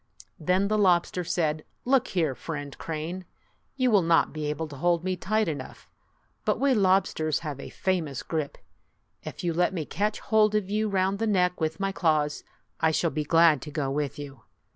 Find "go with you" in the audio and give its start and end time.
13.69-14.41